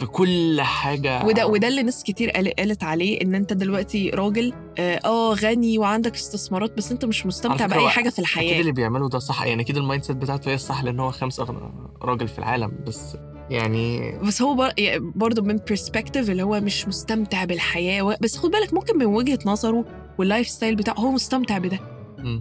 في 0.01 0.07
كل 0.07 0.61
حاجة 0.63 1.25
وده 1.27 1.47
وده 1.47 1.69
اللي 1.69 1.83
ناس 1.83 2.03
كتير 2.05 2.31
قال- 2.31 2.55
قالت 2.59 2.85
عليه 2.85 3.21
إن 3.23 3.35
أنت 3.35 3.53
دلوقتي 3.53 4.11
راجل 4.11 4.53
آه 4.79 5.01
آه، 5.05 5.35
غني 5.35 5.79
وعندك 5.79 6.15
استثمارات 6.15 6.77
بس 6.77 6.93
أنت 6.93 7.05
مش 7.05 7.27
مستمتع 7.27 7.67
بأي 7.67 7.89
حاجة 7.89 8.03
في 8.09 8.09
أكيد 8.15 8.19
الحياة 8.19 8.61
اللي 8.61 8.73
بيعمله 8.73 9.09
ده 9.09 9.19
صح 9.19 9.43
يعني 9.43 9.63
أكيد 9.63 9.77
ال 9.77 10.05
mindset 10.05 10.17
بتاعته 10.17 10.49
هي 10.51 10.55
الصح 10.55 10.85
لأن 10.85 11.01
هو 11.01 11.13
اغنى 11.41 11.59
راجل 12.03 12.29
في 12.29 12.39
العالم 12.39 12.73
بس 12.87 13.17
يعني 13.51 14.13
بس 14.19 14.43
هو. 14.43 14.73
يعني 14.79 15.13
برضه 15.15 15.43
من 15.43 15.61
perspective 15.69 16.31
اللي 16.31 16.43
هو 16.43 16.61
مش 16.61 16.89
مستمتع 16.89 17.45
بالحياة. 17.45 18.17
بس 18.21 18.37
خد 18.37 18.51
بالك 18.51 18.75
ممكن 18.75 18.99
من 18.99 19.07
وجهة 19.07 19.39
نظره 19.47 19.85
وال 20.19 20.49
lifestyle 20.49 20.77
بتاعه 20.77 20.95
هو 20.95 21.11
مستمتع 21.11 21.59
بده. 21.59 21.81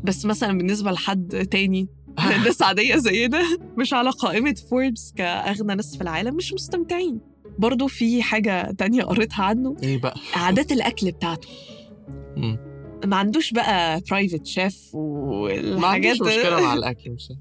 بس 0.04 0.26
مثلا 0.26 0.58
بالنسبة 0.58 0.92
لحد 0.92 1.48
تاني 1.52 1.88
ناس 2.46 2.62
عادية 2.62 2.96
زينا 2.96 3.42
مش 3.78 3.94
على 3.94 4.10
قائمة 4.10 4.54
فوربس 4.70 5.14
كأغنى 5.18 5.76
ناس 5.76 5.96
في 5.96 6.02
العالم 6.02 6.36
مش 6.36 6.54
مستمتعين. 6.54 7.20
برضه 7.60 7.88
في 7.88 8.24
حاجة 8.24 8.72
تانية 8.72 9.04
قريتها 9.04 9.44
عنه. 9.44 9.76
إيه 9.84 9.98
بقى؟ 10.02 10.16
عادات 10.36 10.72
الأكل 10.72 11.12
بتاعته. 11.12 11.48
مم. 12.38 12.60
ما 13.06 13.16
عندوش 13.16 13.52
بقى 13.54 14.02
private 14.10 14.46
chef 14.46 14.90
ما 14.94 15.00
والحاجات 15.02 16.12
عندوش 16.22 16.28
مشكلة 16.38 16.62
مع 16.62 16.74
الأكل 16.80 17.12
مش 17.12 17.34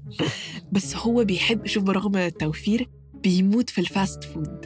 بس 0.71 0.95
هو 0.95 1.23
بيحب 1.23 1.65
شوف 1.65 1.83
برغم 1.83 2.15
التوفير 2.17 2.89
بيموت 3.23 3.69
في 3.69 3.81
ال 3.81 3.89
fast 3.89 4.23
food 4.23 4.65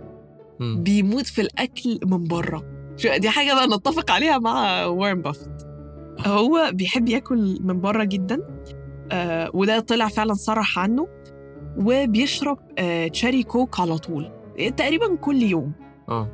مم. 0.59 0.83
بيموت 0.83 1.25
في 1.27 1.41
الأكل 1.41 1.99
من 2.05 2.23
بره. 2.23 2.63
شو 2.97 3.17
دي 3.17 3.29
حاجة 3.29 3.53
بقى 3.53 3.67
نتفق 3.77 4.11
عليها 4.11 4.37
مع 4.37 4.85
وارن 4.85 5.21
بافيت 5.21 5.60
هو 6.25 6.69
بيحب 6.73 7.09
ياكل 7.09 7.57
من 7.61 7.81
بره 7.81 8.03
جدا 8.03 8.39
آه 9.11 9.51
وده 9.53 9.79
طلع 9.79 10.07
فعلا 10.07 10.33
صرح 10.33 10.79
عنه 10.79 11.07
وبيشرب 11.77 12.57
آه 12.77 13.07
Cherry 13.07 13.43
Coke 13.43 13.79
على 13.79 13.97
طول 13.97 14.31
تقريبا 14.77 15.15
كل 15.15 15.41
يوم. 15.41 15.71
آه. 16.09 16.29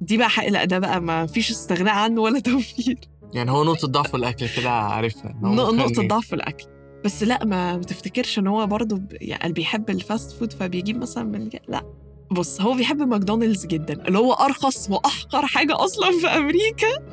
دي 0.00 0.16
بقى 0.16 0.28
حق 0.30 0.48
لا 0.48 0.64
ده 0.64 0.78
بقى 0.78 1.00
ما 1.00 1.26
فيش 1.26 1.50
استغناء 1.50 1.94
عنه 1.94 2.20
ولا 2.20 2.38
توفير. 2.50 2.98
يعني 3.34 3.50
هو 3.50 3.64
نقطة 3.64 3.88
ضعف 3.88 4.14
الأكل 4.14 4.46
كده 4.56 4.70
عارفها 4.70 5.30
إن 5.30 5.44
هو 5.46 5.54
نق- 5.54 5.64
ممكن 5.70 5.76
نقطة 5.78 6.02
ي- 6.02 6.06
ضعف 6.08 6.26
في 6.26 6.34
الأكل. 6.34 6.64
بس 7.04 7.22
لا 7.22 7.44
ما 7.44 7.76
تفتكرش 7.78 8.38
إن 8.38 8.46
هو 8.46 8.66
برضه 8.66 9.02
يعني 9.12 9.52
بيحب 9.52 9.90
ال 9.90 9.98
fast 9.98 10.32
food 10.38 10.52
فبيجيب 10.52 10.96
مثلا 10.98 11.24
من 11.24 11.48
لا. 11.68 11.82
بص 12.30 12.60
هو 12.60 12.74
بيحب 12.74 13.02
ماكدونالدز 13.02 13.66
جدا 13.66 14.06
اللي 14.08 14.18
هو 14.18 14.32
أرخص 14.32 14.90
وأحقر 14.90 15.46
حاجة 15.46 15.84
أصلا 15.84 16.10
في 16.20 16.26
أمريكا. 16.26 16.86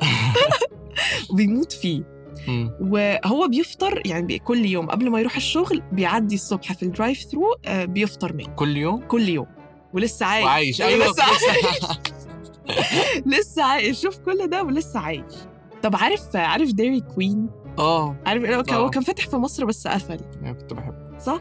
وبيموت 1.32 1.72
فيه. 1.72 2.19
وهو 2.80 3.48
بيفطر 3.48 4.02
يعني 4.06 4.38
كل 4.38 4.64
يوم 4.66 4.86
قبل 4.90 5.10
ما 5.10 5.20
يروح 5.20 5.36
الشغل 5.36 5.82
بيعدي 5.92 6.34
الصبح 6.34 6.72
في 6.72 6.82
ال 6.82 6.88
drive 6.88 7.18
thru 7.18 7.42
آه، 7.66 7.84
بيفطر 7.84 8.32
منه. 8.32 8.48
كل 8.48 8.76
يوم؟ 8.76 9.00
كل 9.00 9.28
يوم. 9.28 9.46
ولسه 9.94 10.26
عايش. 10.26 10.44
وعايش. 10.44 10.82
أيوه 10.82 11.06
لسه 11.10 11.22
عايش. 11.22 11.98
لسه 13.26 13.62
عايش. 13.64 14.00
شوف 14.02 14.18
كل 14.18 14.46
ده 14.46 14.62
ولسه 14.62 15.00
عايش. 15.00 15.34
طب 15.82 15.96
عارف 15.96 16.36
عارف 16.36 16.72
Dairy 16.72 17.00
Queen 17.00 17.46
آه. 17.78 18.16
عارف 18.26 18.44
هو 18.44 18.62
كان- 18.62 18.76
آه. 18.76 18.88
كان 18.90 19.02
فاتح 19.02 19.26
في 19.28 19.36
مصر 19.36 19.64
بس 19.64 19.86
قفل. 19.86 20.20
أنا 20.42 20.52
كنت 20.52 20.74
بحبه. 20.74 21.18
صح؟ 21.18 21.40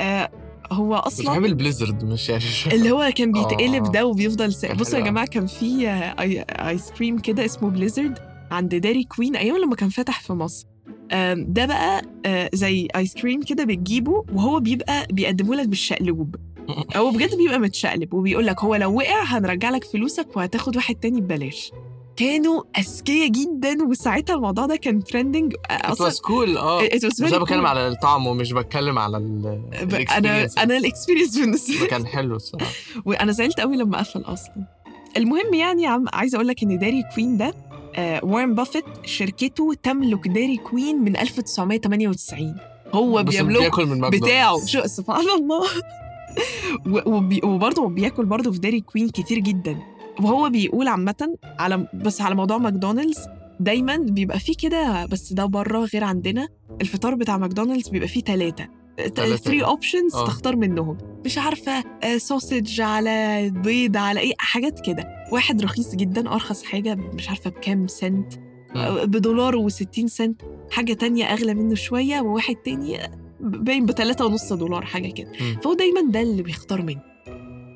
آه 0.00 0.30
هو 0.72 1.02
بس 1.06 1.20
بحب 1.20 1.30
أصلا 1.30 1.46
ال 1.46 1.52
Blizzard 1.52 2.04
مش 2.04 2.28
يعني 2.28 2.44
اللي 2.72 2.90
هو 2.90 3.10
كان 3.16 3.32
بيتقلب 3.32 3.84
آه. 3.84 3.90
ده 3.90 4.06
وبيفضل 4.06 4.52
س... 4.52 4.64
بصوا 4.64 4.98
يا. 4.98 5.04
جماعة 5.04 5.26
كان 5.26 5.46
في. 5.46 5.88
آيس 6.68 6.90
كريم 6.90 7.18
كده 7.18 7.44
اسمه 7.44 7.70
Blizzard. 7.70 8.18
عند 8.50 8.74
Dairy 8.74 9.04
Queen 9.04 9.36
أيام 9.36 9.56
لما 9.56 9.76
كان 9.76 9.88
فاتح 9.88 10.20
في 10.20 10.32
مصر. 10.32 10.66
ده 11.36 11.66
بقى 11.66 12.02
آه، 12.26 12.50
زي 12.54 12.88
ايس 12.96 13.14
كريم 13.14 13.42
كده 13.42 13.64
بتجيبه 13.64 14.24
وهو 14.32 14.60
بيبقى 14.60 15.06
بيقدمه 15.12 15.54
لك 15.54 15.68
بالشقلوب. 15.68 16.36
هو 16.96 17.10
بجد 17.10 17.36
بيبقى 17.36 17.58
متشقلب 17.58 18.14
وبيقول 18.14 18.46
لك 18.46 18.60
هو 18.64 18.74
لو 18.74 18.96
وقع 18.96 19.22
هنرجع 19.24 19.70
لك 19.70 19.84
فلوسك 19.84 20.36
وهتاخد 20.36 20.76
واحد 20.76 20.94
تاني 20.94 21.20
ببلاش. 21.20 21.72
كانوا 22.16 22.62
أذكياء 22.78 23.28
جدا 23.28 23.84
وساعتها 23.84 24.34
الموضوع 24.36 24.66
ده 24.66 24.76
كان 24.76 25.04
trending 25.04 25.54
أصلا 25.70 26.06
بس 26.06 26.20
cool 26.20 26.56
آه. 26.56 26.88
بس 27.04 27.20
أنا 27.22 27.38
بتكلم. 27.38 27.66
على 27.66 27.88
الطعم 27.88 28.26
ومش 28.26 28.52
بتكلم 28.52 28.98
على 28.98 29.16
ال 29.16 29.62
ب- 29.82 29.94
أنا. 29.94 30.48
أنا 30.58 30.76
ال 30.76 30.82
experience 30.82 31.38
بالنسبة 31.38 31.86
كان 31.86 32.06
حلو 32.06 32.36
الصراحة. 32.36 32.72
وأنا 33.06 33.32
زعلت 33.32 33.60
قوي 33.60 33.76
لما 33.76 33.98
قفل 33.98 34.20
أصلا. 34.20 34.66
المهم 35.16 35.54
يعني 35.54 35.86
عم 35.86 36.04
عايزة 36.12 36.36
أقول 36.36 36.48
لك 36.48 36.62
إن 36.62 36.78
Dairy 36.78 37.02
Queen 37.14 37.36
ده 37.36 37.46
آه 37.46 37.67
وارن 38.22 38.54
بافيت 38.54 38.84
شركته 39.04 39.74
تملك 39.82 40.28
Dairy 40.28 40.56
Queen 40.56 40.96
من 41.04 41.16
1998 41.16 42.54
هو 42.94 43.22
بيملك 43.22 43.78
من. 43.78 44.10
بتاعه. 44.10 44.66
شو 44.66 44.86
سبحان 44.86 45.26
الله. 45.38 45.64
وبرضه 47.44 47.88
بياكل 47.88 48.24
برضه 48.24 48.52
في 48.52 48.58
Dairy 48.58 48.80
Queen 48.80 49.08
كتير 49.08 49.38
جدا. 49.38 49.78
وهو 50.20 50.48
بيقول 50.48 50.88
عامة 50.88 51.36
على 51.58 51.86
بس 51.94 52.20
على 52.20 52.34
موضوع 52.34 52.58
ماكدونالدز 52.58 53.18
دايما 53.60 53.96
بيبقى 53.96 54.38
فيه 54.38 54.54
كده 54.62 55.06
بس 55.06 55.32
ده 55.32 55.44
بره 55.44 55.78
غير 55.94 56.04
عندنا 56.04 56.48
الفطار 56.80 57.14
بتاع 57.14 57.38
ماكدونالدز 57.38 57.88
بيبقى 57.88 58.08
فيه 58.08 58.20
ثلاثة 58.20 58.68
تلاتة. 59.14 59.36
three 59.36 59.64
options 59.64 60.14
آه. 60.14 60.26
تختار 60.26 60.56
منهم. 60.56 60.98
مش 61.24 61.38
عارفة 61.38 61.84
سوسج 62.16 62.80
على 62.80 63.50
بيض 63.54 63.96
على 63.96 64.20
إيه 64.20 64.34
حاجات 64.38 64.80
كده. 64.86 65.04
واحد 65.32 65.62
رخيص 65.62 65.94
جدا 65.94 66.32
أرخص 66.32 66.62
حاجة 66.64 66.94
مش 66.94 67.28
عارفة 67.28 67.50
بكام 67.50 67.86
سنت. 67.86 68.32
مم. 68.74 69.04
بدولار 69.04 69.68
و60 69.68 70.06
سنت. 70.06 70.42
حاجة 70.70 70.92
تانية 70.92 71.24
أغلى 71.24 71.54
منه 71.54 71.74
شوية 71.74 72.20
وواحد 72.20 72.54
تاني 72.54 72.98
باين 73.40 73.86
بتلاتة 73.86 74.26
ونص 74.26 74.52
دولار 74.52 74.84
حاجة 74.84 75.08
كده. 75.12 75.32
فهو 75.62 75.74
دايما 75.74 76.00
ده 76.10 76.20
اللي 76.20 76.42
بيختار 76.42 76.82
منه. 76.82 77.02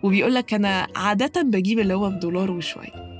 وبيقول 0.04 0.34
لك 0.34 0.54
أنا 0.54 0.86
عادة 0.96 1.42
بجيب 1.42 1.78
اللي 1.78 1.94
هو 1.94 2.10
بدولار 2.10 2.50
وشوية. 2.50 3.12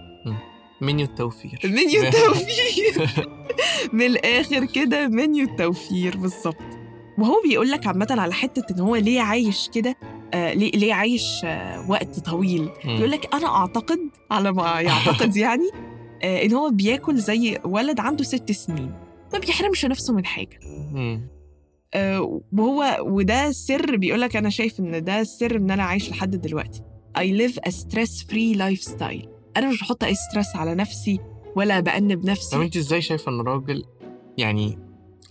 منيو 0.81 1.07
التوفير. 1.07 1.59
منيو 1.65 2.03
التوفير. 2.07 3.09
من 3.93 4.03
الآخر 4.07 4.65
كده 4.65 5.09
منيو 5.09 5.49
التوفير 5.49 6.17
بالظبط. 6.17 6.57
وهو 7.19 7.35
بيقول 7.45 7.71
لك 7.71 7.87
عامة 7.87 8.07
على 8.11 8.33
حتة 8.33 8.75
إن 8.75 8.81
هو 8.81 8.97
ليه 8.97 9.21
عايش 9.21 9.71
كده 9.75 9.97
آه 10.35 10.53
ليه 10.55 10.71
ليه 10.71 10.95
عايش 10.95 11.41
آه 11.45 11.91
وقت 11.91 12.21
طويل. 12.21 12.69
بيقول 12.85 13.11
لك 13.11 13.35
أنا 13.35 13.47
أعتقد 13.47 13.99
على 14.31 14.53
ما 14.53 14.81
يعتقد 14.81 15.37
يعني 15.47 15.69
آه 16.23 16.43
إن 16.45 16.53
هو 16.53 16.71
بياكل 16.71 17.19
زي 17.19 17.59
ولد 17.65 18.01
عنده 18.01 18.25
ست 18.25 18.53
سنين. 18.53 18.93
ما 19.33 19.39
بيحرمش 19.39 19.85
نفسه 19.85 20.15
من 20.15 20.25
حاجة. 20.27 20.61
آه، 21.95 22.41
وهو 22.53 22.97
وده 23.01 23.53
سر 23.53 23.97
بيقول 23.97 24.21
لك 24.21 24.37
أنا 24.37 24.51
شايف 24.51 24.81
إن 24.81 25.05
ده 25.05 25.21
السر 25.21 25.57
إن 25.57 25.71
أنا 25.71 25.83
عايش 25.83 26.11
لحد 26.11 26.31
دلوقتي. 26.37 26.83
I 27.19 27.23
live 27.23 27.55
a 27.69 27.71
stress 27.73 28.25
free 28.31 28.57
lifestyle. 28.57 29.29
أنا 29.57 29.69
مش 29.69 29.81
بحط 29.81 30.05
أي 30.05 30.15
stress 30.15 30.57
على 30.57 30.75
نفسي 30.75 31.21
ولا 31.57 31.81
بأنب 31.81 32.21
طب 32.21 32.27
نفسي 32.27 32.57
أنت 32.57 32.77
إزاي 32.77 33.01
شايفة 33.03 33.33
إن 33.33 33.41
الراجل 33.41 33.85
يعني 34.39 34.79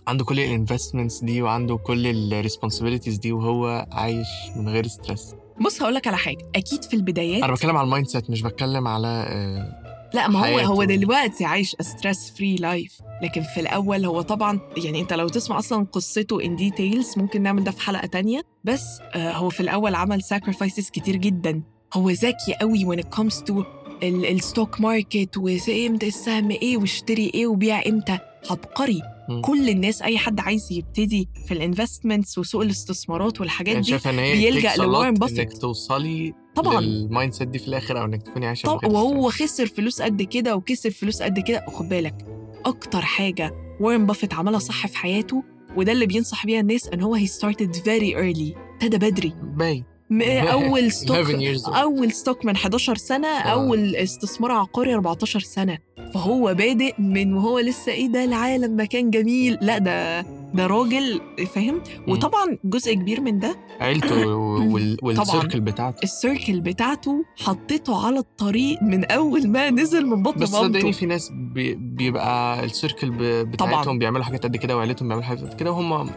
عنده 0.08 0.24
كل 0.24 0.40
ال 0.40 0.47
investments 0.47 1.24
دي 1.24 1.42
وعنده 1.42 1.76
كل 1.76 2.06
ال 2.06 2.13
responsibilities 2.13 3.18
دي 3.18 3.32
وهو 3.32 3.86
عايش 3.92 4.26
من 4.56 4.68
غير 4.68 4.86
stress 4.86 5.34
بص 5.60 5.82
هقول 5.82 5.94
لك 5.94 6.06
على 6.06 6.16
حاجة. 6.16 6.38
أكيد 6.56 6.84
في 6.84 6.94
البدايات 6.96 7.42
أنا 7.42 7.52
بتكلم 7.52 7.76
على 7.76 7.84
ال 7.84 8.06
mindset 8.06 8.30
مش 8.30 8.42
بتكلم 8.42 8.88
على 8.88 9.08
آه، 9.28 9.82
لا 10.14 10.28
ما 10.28 10.38
هو. 10.52 10.58
هو 10.58 10.84
دلوقتي 10.84 11.44
عايش 11.44 11.76
stress 11.80 12.30
free 12.36 12.56
life 12.56 12.98
لكن 13.22 13.42
في 13.42 13.60
الأول 13.60 14.04
هو 14.04 14.20
طبعا 14.22 14.60
يعني 14.76 15.00
أنت 15.00 15.12
لو 15.12 15.28
تسمع 15.28 15.58
أصلا 15.58 15.86
قصته 15.92 16.44
in 16.44 16.56
details 16.56 17.18
ممكن 17.18 17.42
نعمل 17.42 17.64
ده 17.64 17.70
في 17.70 17.80
حلقة 17.80 18.06
تانية. 18.06 18.42
بس 18.64 18.98
آه، 19.14 19.32
هو 19.32 19.48
في 19.50 19.60
الأول 19.60 19.94
عمل 19.94 20.22
sacrifices 20.22 20.90
كتير 20.90 21.16
جدا. 21.16 21.62
هو 21.94 22.10
ذكي 22.10 22.54
قوي 22.60 22.84
when 22.86 22.98
it 23.00 23.18
comes 23.18 23.34
to 23.50 23.52
ال 24.04 24.17
stock 24.17 24.80
market 24.80 25.36
وامتى 25.36 26.08
السهم 26.08 26.50
إيه 26.50 26.76
واشتري 26.76 27.30
إيه 27.34 27.46
وبيع 27.46 27.82
إمتى. 27.86 28.18
عبقري. 28.50 29.02
كل 29.42 29.68
الناس 29.68 30.02
أي 30.02 30.18
حد 30.18 30.40
عايز 30.40 30.68
يبتدي 30.72 31.28
في 31.46 31.54
ال 31.54 31.61
investments 31.61 32.38
وسوق 32.38 32.62
الاستثمارات 32.62 33.40
والحاجات 33.40 33.68
يعني 33.74 33.84
دي 33.84 33.90
شايفه 33.90 34.10
إن 34.10 34.18
هي 34.18 34.62
lot 34.62 34.78
لوارن 34.80 35.14
بافيت. 35.14 35.38
إنك 35.38 35.58
توصلي 35.58 36.34
طبعا 36.54 36.80
لل 36.80 37.32
mindset 37.32 37.48
دي 37.48 37.58
في 37.58 37.68
الآخر 37.68 38.00
أو 38.00 38.04
إنك 38.04 38.22
تكوني 38.22 38.46
عايشة 38.46 38.72
من 38.72 38.78
طب 38.78 38.84
غير 38.84 38.94
وهو. 38.94 39.30
خسر 39.30 39.66
فلوس 39.66 40.02
قد 40.02 40.22
كده 40.22 40.56
وكسب 40.56 40.90
فلوس 40.90 41.22
قد 41.22 41.38
كده 41.40 41.64
وخد 41.68 41.88
بالك 41.88 42.24
أكتر 42.64 43.00
حاجة 43.02 43.54
وارن 43.80 44.06
بافيت 44.06 44.34
عملها 44.34 44.58
صح 44.58 44.86
في 44.86 44.96
حياته 44.96 45.44
وده 45.76 45.92
اللي 45.92 46.06
بينصح 46.06 46.46
بيها 46.46 46.60
الناس 46.60 46.88
إن 46.88 47.02
هو 47.02 47.16
he 47.18 47.28
started 47.28 47.76
very 47.76 48.14
early 48.14 48.58
ابتدى 48.82 48.98
بدري 48.98 49.32
باين 49.42 49.84
أول 50.22 50.92
stock 51.02 51.16
11 51.16 51.38
years 51.38 51.62
old. 51.66 51.76
أول 51.76 52.12
stock 52.12 52.44
من 52.44 52.54
11 52.56 52.96
سنة 52.96 53.28
أول 53.28 53.96
استثمار 53.96 54.52
عقاري 54.52 54.94
14 54.94 55.40
سنة. 55.40 55.78
فهو 56.14 56.54
بادئ 56.54 56.94
من 57.00 57.34
وهو 57.34 57.58
لسه 57.58 57.92
إيه 57.92 58.06
ده؟ 58.06 58.24
العالم 58.24 58.80
مكان 58.80 59.10
جميل. 59.10 59.58
لا 59.60 59.78
ده 59.78 60.20
ده 60.54 60.66
راجل 60.66 61.20
فاهم؟ 61.54 61.82
وطبعا 62.08 62.58
جزء 62.64 62.94
كبير 62.94 63.20
من 63.20 63.38
ده. 63.38 63.56
عيلته 63.80 64.26
وال... 64.72 64.96
وال 65.02 65.16
circle 65.16 65.60
بتاعته. 65.60 66.02
ال 66.02 66.10
circle 66.10 66.60
بتاعته 66.60 67.24
حطيته 67.36 68.06
على 68.06 68.18
الطريق 68.18 68.82
من 68.82 69.04
أول 69.04 69.48
ما 69.48 69.70
نزل 69.70 70.06
من 70.06 70.22
بطن 70.22 70.40
بس 70.40 70.48
صدقني 70.48 70.92
في 70.92 71.06
ناس 71.06 71.30
بي... 71.32 71.74
بيبقى 71.74 72.64
ال 72.64 72.70
circle. 72.70 73.10
بتاعتهم 73.44 73.82
طبعاً. 73.82 73.98
بيعملوا 73.98 74.24
حاجات 74.24 74.42
قد 74.44 74.56
كده 74.56 74.76
وعيلتهم 74.76 75.08
بيعملوا 75.08 75.26
حاجات 75.28 75.42
قد 75.44 75.54
كده 75.60 75.70
وهم 75.72 76.10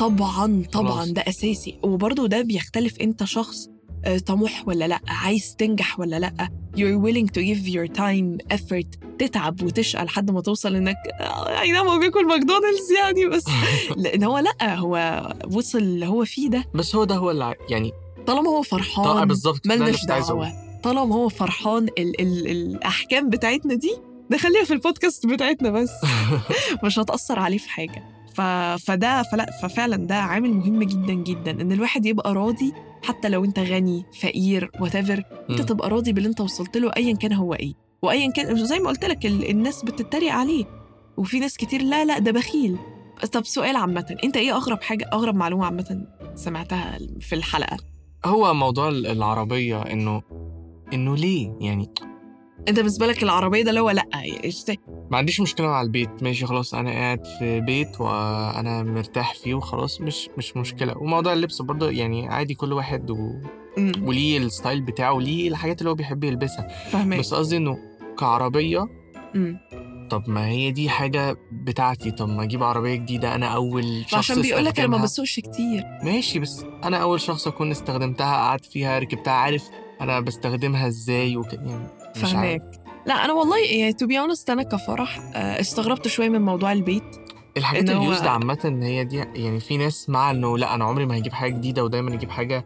طبعا 0.00 0.62
طبعا 0.72 0.92
خلاص. 0.92 1.08
ده 1.08 1.22
أساسي. 1.28 1.78
وبرضه 1.82 2.26
ده 2.28 2.42
بيختلف 2.42 3.00
أنت 3.00 3.24
شخص 3.24 3.68
آه، 4.04 4.18
طموح 4.18 4.68
ولا 4.68 4.88
لأ 4.88 5.00
عايز 5.08 5.56
تنجح 5.56 6.00
ولا 6.00 6.18
لأ. 6.18 6.48
You're 6.76 7.02
willing 7.06 7.26
to 7.26 7.40
give 7.42 7.68
your 7.74 7.98
time 8.00 8.56
effort 8.56 8.86
تتعب 9.18 9.62
وتشقى 9.62 10.04
لحد 10.04 10.30
ما 10.30 10.40
توصل 10.40 10.74
إنك 10.76 10.96
آه، 11.20 11.60
أي 11.60 11.72
نعم 11.72 11.88
هو 11.88 11.98
بياكل 11.98 12.26
ماكدونالدز 12.26 12.92
يعني 12.98 13.26
بس 13.26 13.44
لأن 14.02 14.24
هو 14.24 14.38
لأ 14.38 14.74
هو 14.74 15.26
وصل 15.52 15.78
اللي 15.78 16.06
هو 16.06 16.24
فيه 16.24 16.48
ده. 16.48 16.64
بس 16.74 16.94
هو 16.96 17.04
ده 17.04 17.14
هو 17.14 17.30
اللي 17.30 17.54
يعني 17.68 17.92
طالما 18.26 18.50
هو 18.50 18.62
فرحان 18.62 19.28
بالظبط 19.28 19.58
كنت 19.68 20.10
عايز 20.10 20.30
أقوله. 20.30 20.48
دعوه 20.48 20.80
طالما 20.82 21.14
هو 21.14 21.28
فرحان 21.28 21.84
ال 21.98 22.20
ال 22.20 22.46
الأحكام 22.50 23.30
بتاعتنا 23.30 23.74
دي 23.74 23.96
نخليها 24.30 24.64
في 24.64 24.72
البودكاست 24.72 25.26
بتاعتنا 25.26 25.70
بس. 25.70 25.90
مش 26.84 26.98
هتأثر 26.98 27.38
عليه 27.38 27.58
في 27.58 27.70
حاجة. 27.70 28.19
ف... 28.40 28.42
فده 28.84 29.22
فلا 29.22 29.50
ففعلا 29.62 29.96
ده 29.96 30.14
عامل 30.14 30.50
مهم 30.54 30.82
جدا 30.82 31.12
جدا 31.14 31.50
إن 31.50 31.72
الواحد 31.72 32.06
يبقى 32.06 32.34
راضي 32.34 32.72
حتى 33.02 33.28
لو 33.28 33.44
أنت 33.44 33.58
غني 33.58 34.04
فقير 34.20 34.70
وات 34.80 34.96
أنت. 34.96 35.62
تبقى 35.62 35.90
راضي 35.90 36.12
باللي 36.12 36.28
أنت 36.28 36.40
وصلت 36.40 36.76
له 36.76 36.90
ايا 36.96 37.14
كان 37.16 37.32
هو 37.32 37.54
إيه. 37.54 37.72
وايا 38.02 38.30
كان 38.32 38.64
زي 38.64 38.78
ما 38.78 38.88
قلت 38.88 39.04
لك 39.04 39.26
ال... 39.26 39.50
الناس 39.50 39.84
بتتريق 39.84 40.32
عليه. 40.32 40.64
وفي 41.16 41.38
ناس 41.38 41.56
كتير 41.56 41.82
لا 41.82 42.04
لا 42.04 42.18
ده 42.18 42.32
بخيل. 42.32 42.76
طب 43.32 43.44
سؤال 43.44 43.76
عامة 43.76 44.16
أنت 44.24 44.36
إيه 44.36 44.56
أغرب 44.56 44.82
حاجة 44.82 45.10
أغرب 45.12 45.34
معلومة 45.34 45.64
عامة 45.64 46.06
سمعتها 46.34 46.98
في 47.20 47.34
الحلقة؟ 47.34 47.76
هو 48.24 48.54
موضوع 48.54 48.88
ال- 48.88 49.06
العربية 49.06 49.82
إنه 49.82 50.22
إنه 50.92 51.16
ليه؟ 51.16 51.52
يعني 51.60 51.88
انت 52.68 52.76
بالنسبة 52.78 53.06
لك 53.06 53.22
العربية 53.22 53.62
ده 53.62 53.70
اللي 53.70 53.80
هو 53.80 53.90
لأ؟ 53.90 54.04
ما 55.10 55.18
عنديش 55.18 55.40
مشكلة 55.40 55.66
مع 55.66 55.82
البيت 55.82 56.22
ماشي 56.22 56.46
خلاص 56.46 56.74
أنا 56.74 56.90
قاعد 56.90 57.26
في 57.38 57.60
بيت 57.60 58.00
وأنا 58.00 58.82
مرتاح 58.82 59.34
فيه 59.34 59.54
وخلاص 59.54 60.00
مش 60.00 60.28
مش 60.38 60.56
مشكلة 60.56 60.98
وموضوع 60.98 61.32
اللبس 61.32 61.62
برضه 61.62 61.90
يعني 61.90 62.28
عادي 62.28 62.54
كل 62.54 62.72
واحد 62.72 63.10
و... 63.10 63.16
مم، 63.78 63.92
وليه 64.02 64.38
الستايل 64.38 64.80
بتاعه 64.80 65.12
وليه 65.12 65.48
الحاجات 65.48 65.78
اللي 65.80 65.90
هو 65.90 65.94
بيحب 65.94 66.24
يلبسها 66.24 66.68
فاهمك 66.90 67.18
بس 67.18 67.34
قصدي 67.34 67.56
إنه 67.56 67.78
كعربية 68.18 68.88
مم. 69.34 69.58
طب 70.10 70.22
ما 70.30 70.46
هي 70.48 70.70
دي 70.70 70.88
حاجة 70.88 71.36
بتاعتي 71.52 72.10
طب 72.10 72.28
ما 72.28 72.42
أجيب 72.42 72.62
عربية 72.62 72.94
جديدة 72.94 73.34
أنا 73.34 73.46
أول 73.46 74.04
شخص 74.06 74.14
عشان 74.14 74.42
بيقول 74.42 74.64
لك 74.64 74.80
أنا 74.80 74.96
ما. 74.96 75.02
بسوقش 75.02 75.40
كتير 75.40 75.84
ماشي 76.02 76.38
بس 76.38 76.64
أنا 76.84 76.96
أول 76.96 77.20
شخص 77.20 77.46
أكون 77.46 77.70
استخدمتها 77.70 78.26
قعدت 78.36 78.64
فيها 78.64 78.98
ركبتها 78.98 79.32
عارف 79.32 79.62
أنا 80.00 80.20
بستخدمها 80.20 80.86
إزاي 80.86 81.36
وك... 81.36 81.52
يعني 81.52 81.86
مش 82.22 82.34
عارف. 82.34 82.62
لا 83.06 83.14
أنا 83.24 83.32
والله 83.32 83.58
يعني 83.66 83.92
to 83.92 84.06
be 84.06 84.20
honest 84.20 84.50
أنا 84.50 84.62
كفرح 84.62 85.18
آه، 85.34 85.60
استغربت 85.60 86.08
شوية 86.08 86.28
من 86.28 86.40
موضوع 86.42 86.72
البيت 86.72 87.02
الحاجات 87.56 87.90
إن 87.90 87.96
هو- 87.96 88.02
ال 88.02 88.07
used 88.07 88.26
عامة 88.26 88.78
هي 88.82 89.04
دي 89.04 89.16
يعني 89.16 89.60
في 89.60 89.76
ناس 89.76 90.08
مع 90.10 90.30
إنه 90.30 90.58
لا 90.58 90.74
أنا 90.74 90.84
عمري 90.84 91.06
ما 91.06 91.16
هجيب 91.18 91.32
حاجة 91.32 91.52
جديدة 91.52 91.84
ودايما 91.84 92.14
أجيب 92.14 92.30
حاجة 92.30 92.64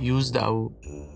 used 0.00 0.36
أو 0.36 0.72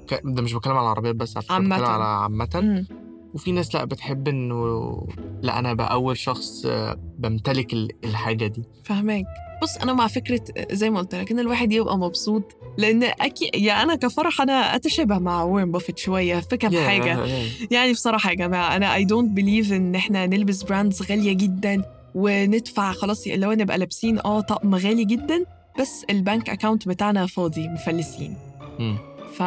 ك... 0.08 0.20
ده 0.24 0.42
مش 0.42 0.52
بتكلم 0.52 0.72
على 0.72 0.82
العربيات 0.84 1.14
بس 1.14 1.36
على 1.36 1.46
عامةً. 1.50 1.76
بتكلم 1.76 1.90
على 1.90 2.04
عامة 2.04 2.48
مم. 2.54 2.86
وفي 3.34 3.52
ناس 3.52 3.74
لا 3.74 3.84
بتحب 3.84 4.28
إنه 4.28 5.06
لا 5.42 5.58
أنا 5.58 5.74
بقى 5.74 5.92
اول 5.92 6.16
شخص 6.16 6.66
آه، 6.66 6.96
بمتلك 7.18 7.72
ال- 7.72 7.90
الحاجة 8.04 8.46
دي 8.46 8.62
فهماك 8.84 9.24
بص 9.62 9.76
أنا 9.76 9.92
مع 9.92 10.06
فكرة 10.06 10.40
زي 10.72 10.90
ما 10.90 10.98
قلت 11.00 11.14
لك 11.14 11.30
إن 11.32 11.38
الواحد 11.38 11.72
يبقى 11.72 11.98
مبسوط 11.98 12.56
لأن 12.78 13.02
أكيد 13.04 13.50
يعني 13.54 13.82
أنا 13.82 13.94
كفرح 13.94 14.40
أنا 14.40 14.74
أتشابه 14.74 15.18
مع 15.18 15.42
وارن 15.42 15.72
بافيت 15.72 15.98
شوية 15.98 16.40
في 16.40 16.56
كام 16.56 16.72
يا- 16.72 16.86
حاجة. 16.88 17.24
يا- 17.26 17.48
يعني 17.76 17.92
بصراحة 17.92 18.30
يا 18.30 18.34
جماعة 18.34 18.76
أنا 18.76 18.94
I 18.94 19.04
don't 19.04 19.30
believe 19.30 19.72
إن 19.72 19.94
إحنا 19.94 20.26
نلبس 20.26 20.62
brands 20.62 21.02
غالية 21.02 21.32
جدا 21.32 21.82
وندفع 22.14 22.92
خلاص 22.92 23.26
اللي 23.26 23.46
هو 23.46 23.52
نبقى 23.52 23.78
لابسين 23.78 24.18
آه 24.18 24.40
طقم 24.40 24.74
غالي 24.74 25.04
جدا 25.04 25.44
بس 25.80 26.04
البنك 26.10 26.50
اكاونت 26.50 26.88
بتاعنا 26.88 27.26
فاضي 27.26 27.68
مفلسين. 27.68 28.36
مم. 28.78 28.98
ف... 29.34 29.42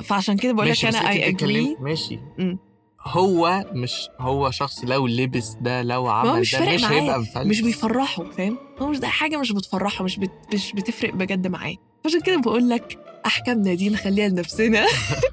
فعشان 0.00 0.36
كده 0.36 0.52
بقول 0.52 0.68
لك 0.70 0.84
أنا 0.84 1.10
اي 1.10 1.28
اجري 1.28 1.76
ماشي. 1.80 2.18
مم. 2.38 2.58
هو 3.06 3.64
مش 3.72 4.08
هو 4.20 4.50
شخص 4.50 4.84
لو 4.84 5.06
لبس 5.06 5.56
ده 5.60 5.82
لو 5.82 6.06
عمل 6.08 6.40
مش 6.40 6.54
ده 6.54 6.74
مش 6.74 6.84
هيبقى 6.84 7.20
مفلس 7.20 7.46
مش 7.46 7.60
بيفرحه 7.60 8.24
فاهم؟ 8.24 8.58
هو 8.78 8.86
مش 8.88 8.98
ده 8.98 9.08
حاجة 9.08 9.36
مش 9.36 9.52
بتفرحه 9.52 10.04
مش 10.04 10.18
بت... 10.18 10.30
مش 10.54 10.72
بتفرق 10.72 11.14
بجد 11.14 11.46
معاه. 11.46 11.74
عشان 12.06 12.20
كده 12.20 12.40
بقول 12.40 12.68
لك 12.68 12.98
احكامنا 13.26 13.74
دي 13.74 13.90
نخليها 13.90 14.28
لنفسنا. 14.28 14.86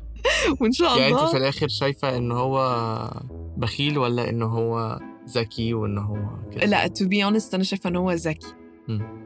وإن 0.61 0.71
شاء 0.71 0.99
يعني 0.99 1.11
انت 1.11 1.19
الله. 1.19 1.31
في 1.31 1.37
الآخر 1.37 1.67
شايفة 1.67 2.17
إن 2.17 2.31
هو 2.31 2.59
بخيل 3.57 3.97
ولا 3.97 4.29
إن 4.29 4.41
هو 4.41 4.99
ذكي 5.29 5.73
وإن 5.73 5.97
هو 5.97 6.17
كده؟ 6.51 6.65
لا 6.65 6.87
to 6.87 7.07
be 7.07 7.23
honest 7.23 7.53
أنا 7.53 7.63
شايفة 7.63 7.89
إن 7.89 7.95
هو 7.95 8.11
ذكي. 8.11 8.53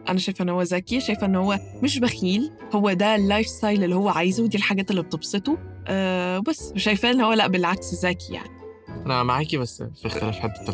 أنا 0.10 0.20
شايفة 0.20 0.44
إن 0.44 0.50
هو 0.50 0.62
ذكي 0.62 1.00
شايفة 1.02 1.26
إن 1.26 1.36
هو 1.36 1.60
مش 1.84 2.00
بخيل. 2.00 2.52
هو 2.74 2.94
ده 2.94 3.16
ال 3.16 3.48
lifestyle 3.48 3.84
اللي 3.84 3.96
هو 3.96 4.10
عايزه 4.10 4.44
ودي 4.44 4.58
الحاجات 4.58 4.92
اللي 4.92 5.02
بتبسطه. 5.02 5.58
أه 5.88 6.40
بس. 6.40 6.74
شايفاه 6.76 7.12
إن 7.12 7.22
هو 7.22 7.34
لا 7.34 7.48
بالعكس 7.48 8.06
ذكي 8.06 8.34
يعني. 8.34 8.63
أنا 9.06 9.24
معاكي 9.24 9.58
بس 9.58 9.84
في 10.02 10.06
اختلاف 10.08 10.40
حتة 10.40 10.70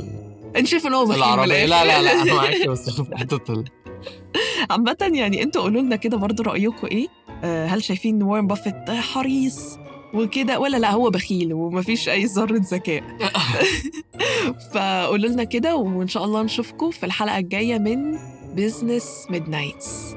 ال- 0.55 0.67
شايف 0.67 0.87
إن 0.87 0.93
هو 0.93 1.05
من 1.05 1.15
العربية. 1.15 1.65
لا. 1.65 1.85
لا 1.85 2.01
لا 2.01 2.21
أنا 2.21 2.33
معاكي 2.33 2.67
بس 2.67 2.89
في 2.89 3.17
حتة 3.17 3.53
ال... 3.53 3.63
عامة 4.69 5.11
يعني 5.13 5.43
أنتوا 5.43 5.61
قولوا 5.61 5.81
لنا 5.81 5.95
كده 5.95 6.17
برضو 6.17 6.43
رأيكم 6.43 6.87
إيه؟ 6.87 7.07
آه، 7.43 7.65
هل 7.67 7.83
شايفين 7.83 8.15
إن 8.15 8.23
وارن 8.23 8.47
بافيت 8.47 8.89
حريص 8.89 9.77
وكده 10.13 10.59
ولا 10.59 10.77
لأ 10.77 10.91
هو 10.91 11.09
بخيل 11.09 11.53
ومفيش 11.53 12.09
أي 12.09 12.25
ذرة 12.25 12.61
ذكاء؟ 12.71 13.03
فقولوا 14.73 15.29
لنا 15.29 15.43
كده 15.43 15.75
وإن 15.75 16.07
شاء 16.07 16.25
الله 16.25 16.41
نشوفكم 16.43 16.91
في 16.91 17.05
الحلقة 17.05 17.37
الجاية 17.37 17.77
من 17.77 18.17
بيزنس 18.55 19.25
ميد 19.29 19.49
نايتس 19.49 20.15